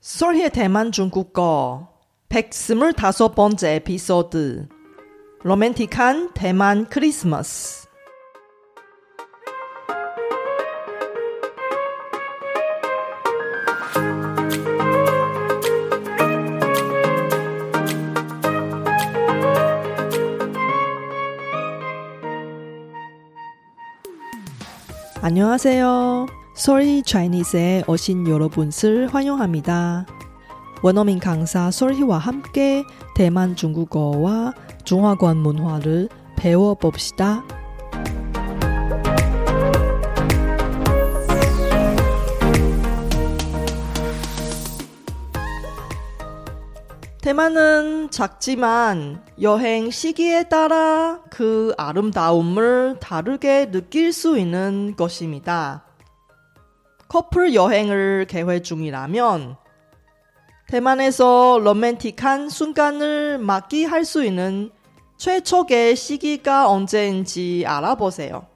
[0.00, 1.88] 설희의 대만 중국어
[2.30, 4.66] 125번째 에피소드
[5.42, 7.86] 로맨틱한 대만 크리스마스
[25.22, 26.39] 안녕하세요.
[26.54, 30.06] 솔희 차이니스에 오신 여러분을 환영합니다.
[30.82, 37.44] 원어민 강사 솔희와 함께 대만 중국어와 중화권 문화를 배워봅시다.
[47.20, 55.89] 대만은 작지만 여행 시기에 따라 그 아름다움을 다르게 느낄 수 있는 것입니다.
[57.10, 59.56] 커플 여행을 계획 중이라면
[60.68, 64.70] 대만에서 로맨틱한 순간을 맞이할 수 있는
[65.16, 68.46] 최초의 시기가 언제인지 알아보세요.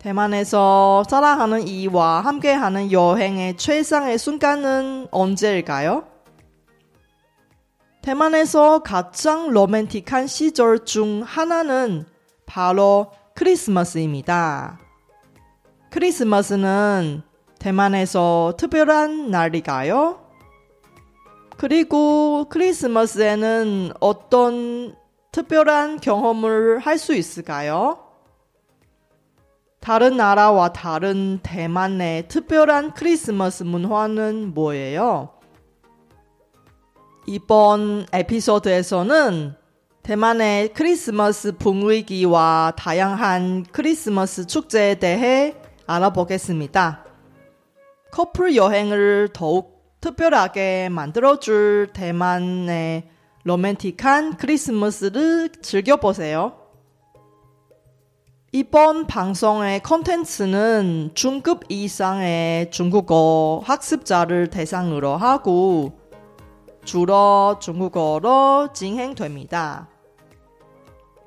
[0.00, 6.08] 대만에서 사랑하는 이와 함께하는 여행의 최상의 순간은 언제일까요?
[8.02, 12.06] 대만에서 가장 로맨틱한 시절 중 하나는
[12.44, 14.80] 바로 크리스마스입니다.
[15.90, 17.22] 크리스마스는
[17.58, 20.20] 대만에서 특별한 날이가요?
[21.56, 24.94] 그리고 크리스마스에는 어떤
[25.32, 27.98] 특별한 경험을 할 수 있을까요?
[29.80, 35.30] 다른 나라와 다른 대만의 특별한 크리스마스 문화는 뭐예요?
[37.26, 39.54] 이번 에피소드에서는
[40.02, 45.54] 대만의 크리스마스 분위기와 다양한 크리스마스 축제에 대해
[45.90, 47.04] 알아보겠습니다.
[48.12, 53.08] 커플 여행을 더욱 특별하게 만들어줄 대만의
[53.44, 56.56] 로맨틱한 크리스마스를 즐겨보세요.
[58.52, 65.98] 이번 방송의 컨텐츠는 중급 이상의 중국어 학습자를 대상으로 하고
[66.84, 69.88] 주로 중국어로 진행됩니다.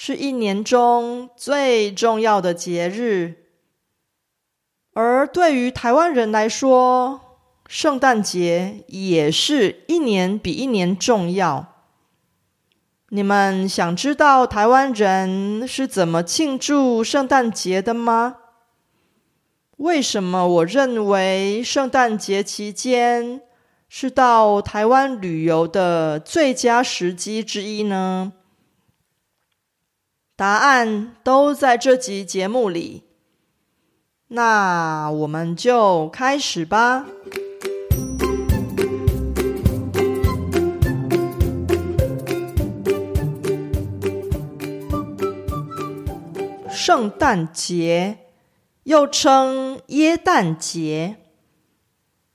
[0.00, 3.48] 是一年中最重要的节日。
[4.94, 7.20] 而对于台湾人来说，
[7.66, 11.66] 圣诞节也是一年比一年重要。
[13.08, 18.36] 你们想知道台湾人是怎么庆祝圣诞节的吗？
[19.78, 23.42] 为什么我认为圣诞节期间
[23.88, 28.34] 是到台湾旅游的最佳时机之一呢？
[30.38, 33.02] 答案都在这集节目里。
[34.28, 37.06] 那我们就开始吧。
[46.70, 48.18] 圣诞节
[48.84, 51.16] 又称耶诞节，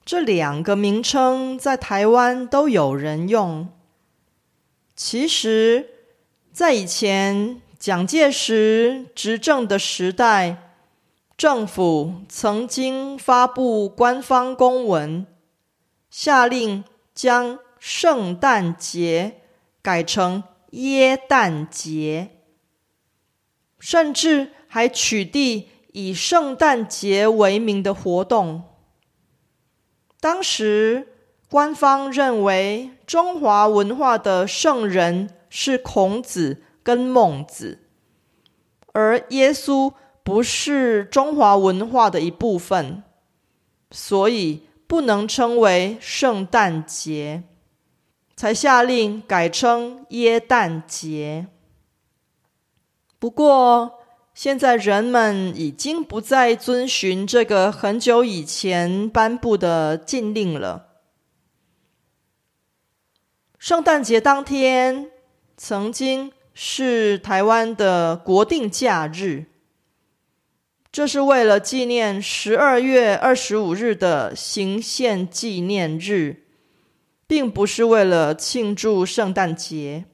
[0.03, 3.69] 这两个名称在台湾都有人用。
[4.93, 5.87] 其实，
[6.51, 10.71] 在以前蒋介石执政的时代，
[11.35, 15.27] 政府曾经发布官方公文，
[16.09, 19.41] 下令将圣诞节
[19.81, 22.29] 改成耶诞节。
[23.81, 28.63] 甚至还取缔以圣诞节为名的活动。
[30.21, 31.09] 当时
[31.49, 37.79] 官方认为中华文化的圣人是孔子跟孟子，
[38.91, 43.01] 而耶稣不是中华文化的一部分，
[43.89, 47.43] 所以不能称为圣诞节，
[48.35, 51.47] 才下令改称耶诞节。
[53.17, 53.99] 不过，
[54.33, 60.87] 现在人们已经不再遵循这个很久以前颁布的禁令了。
[63.57, 65.09] 圣诞节当天
[65.55, 69.45] 曾经是台湾的国定假日，
[70.91, 76.43] 这是为了纪念十二月二十五日的行宪纪念日，
[77.25, 80.05] 并不是为了庆祝圣诞节。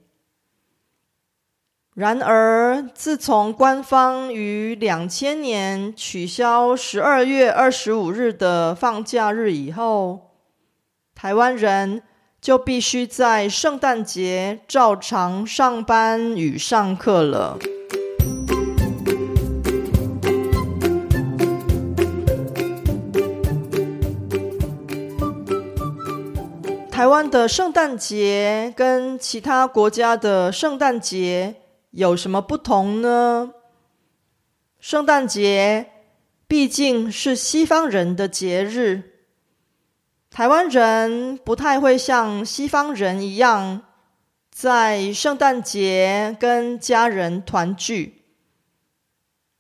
[1.93, 10.37] 然而，自从官方于两千年取消十二月二十五日的放假日以后，
[11.13, 12.01] 台湾人
[12.41, 17.57] 就必须在圣诞节照常上班与上课了。
[26.91, 31.55] 台湾的圣诞节跟其他国家的圣诞节。
[31.91, 33.51] 有什么不同呢？
[34.79, 35.87] 圣诞节
[36.47, 39.08] 毕竟是西方人的节日，
[40.29, 43.81] 台湾人不太会像西方人一样
[44.51, 48.23] 在圣诞节跟家人团聚。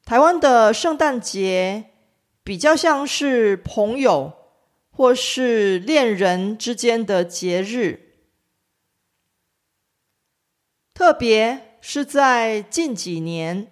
[0.05, 1.91] 台湾的圣诞节
[2.43, 4.33] 比较像是朋友
[4.91, 8.15] 或是恋人之间的节日，
[10.93, 11.65] 特别。
[11.81, 13.71] 是在近几年，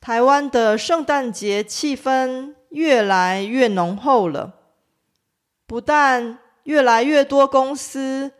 [0.00, 4.57] 台湾的圣诞节气氛越来越浓厚了。
[5.68, 8.32] 不但越来越多公司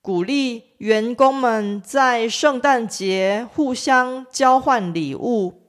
[0.00, 5.62] 鼓励员工们在圣诞节互相交换礼物，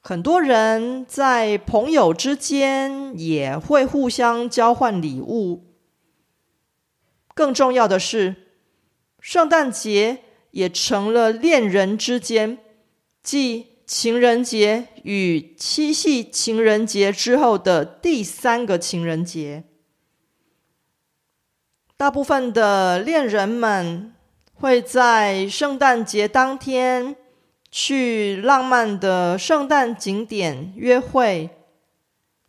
[0.00, 5.64] 很多人在朋友之间也会互相交换礼物。
[7.34, 8.36] 更重要的是，
[9.18, 10.20] 圣诞节。
[10.54, 12.58] 也成了恋人之间，
[13.24, 19.64] 继情人节与七夕情人节之后的第三个情人节。
[21.96, 24.12] 大部分的恋人们
[24.52, 27.14] 会在圣诞节当天
[27.70, 31.50] 去浪漫的圣诞景点约会，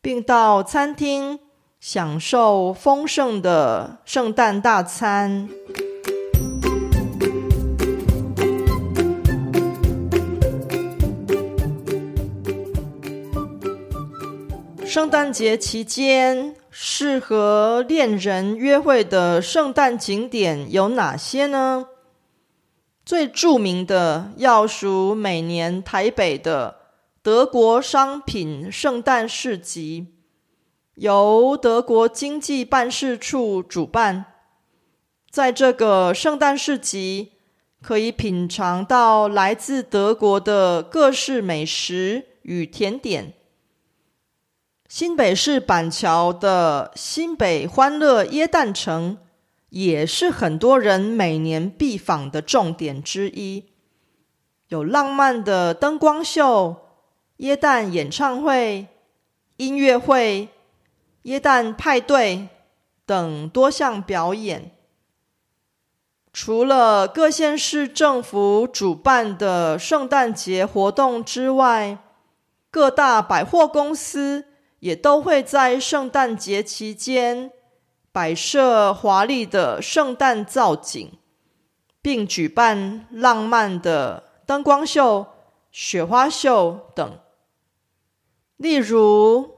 [0.02, 1.40] 并到餐厅
[1.80, 5.48] 享受丰盛的圣诞大餐。
[14.84, 21.88] 圣诞节期间适合恋人约会的圣诞景点有哪些呢？
[23.06, 26.76] 最著名的要数每年台北的
[27.24, 30.08] 德国商品圣诞市集，
[30.96, 34.26] 由德国经济办事处主办。
[35.32, 37.32] 在这个圣诞市集，
[37.82, 43.34] 可以品尝到来自德国的各式美食与甜点。
[44.98, 49.18] 新北市板桥的新北欢乐椰蛋城，
[49.68, 53.66] 也是很多人每年必访的重点之一。
[54.70, 56.78] 有浪漫的灯光秀、
[57.40, 58.88] 椰蛋演唱会、
[59.58, 60.48] 音乐会、
[61.24, 62.48] 椰蛋派对
[63.06, 64.72] 等多项表演。
[66.32, 71.98] 除了各县市政府主办的圣诞节活动之外，
[72.72, 74.46] 各大百货公司。
[74.86, 77.50] 也都会在圣诞节期间
[78.12, 81.12] 摆设华丽的圣诞造景，
[82.04, 85.26] 并举办浪漫的灯光秀、
[85.72, 87.18] 雪花秀等。
[88.58, 89.56] 例如，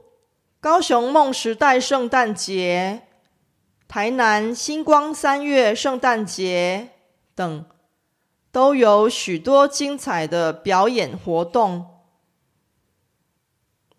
[0.60, 3.02] 高雄梦时代圣诞节、
[3.86, 6.88] 台南星光三月圣诞节
[7.34, 7.66] 等，
[8.50, 11.97] 都有许多精彩的表演活动。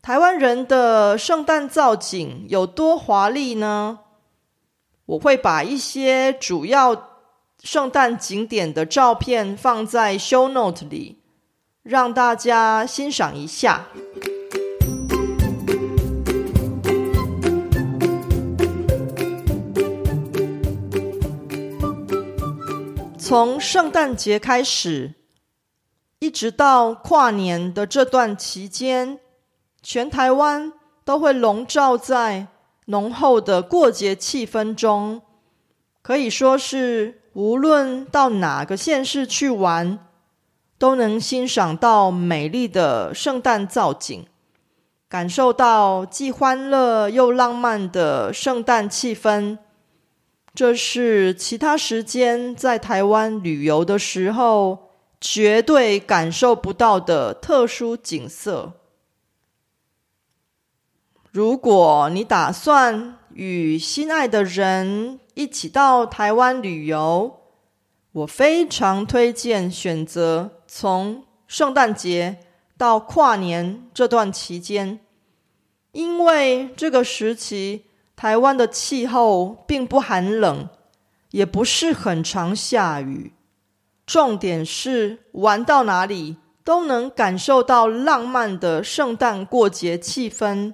[0.09, 3.99] 台湾人的圣诞造景有多华丽呢？
[5.05, 7.19] 我会把一些主要
[7.61, 11.19] 圣诞景点的照片放在 show note 里，
[11.83, 13.85] 让大家欣赏一下。
[23.19, 25.13] 从圣诞节开始，
[26.17, 29.19] 一直到跨年的这段期间。
[29.81, 32.47] 全台湾都会笼罩在
[32.85, 35.21] 浓厚的过节气氛中，
[36.01, 39.99] 可以说是无论到哪个县市去玩，
[40.77, 44.25] 都能欣赏到美丽的圣诞造景，
[45.07, 49.57] 感受到既欢乐又浪漫的圣诞气氛。
[50.55, 54.89] 这是其他时间在台湾旅游的时候
[55.21, 58.73] 绝对感受不到的特殊景色。
[61.31, 67.39] 如果你打算与心爱的人一起到台湾旅游，
[68.11, 72.39] 我非常推荐选择从圣诞节
[72.77, 74.99] 到跨年这段期间，
[75.91, 80.67] 因为这个时期台湾的气候并不寒冷，
[81.29, 83.33] 也不是很常下雨。
[84.07, 90.73] 重点是玩到哪里都能感受到浪漫的圣诞过节气氛，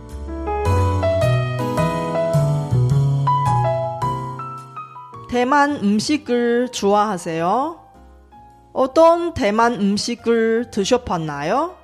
[5.31, 7.79] 대만 음식을 좋아하세요?
[8.73, 11.77] 어떤 대만 음식을 드셔봤나요?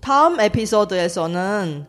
[0.00, 1.86] 다음 에피소드에서는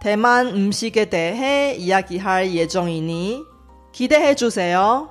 [0.00, 3.44] 대만 음식에 대해 이야기할 예정이니
[3.92, 5.10] 기대해 주세요.